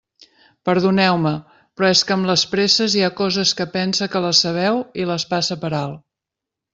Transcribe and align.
Perdoneu-me, 0.69 1.33
però 1.81 1.91
és 1.97 2.01
que 2.07 2.15
amb 2.15 2.29
les 2.31 2.45
presses 2.55 2.95
hi 2.95 3.03
ha 3.07 3.11
coses 3.21 3.51
que 3.59 3.67
pense 3.75 4.07
que 4.15 4.23
les 4.27 4.41
sabeu 4.47 4.81
i 5.05 5.09
les 5.11 5.27
passe 5.35 5.59
per 5.67 5.71
alt. 5.85 6.01